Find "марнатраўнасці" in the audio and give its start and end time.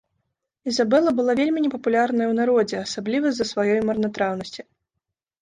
3.93-4.61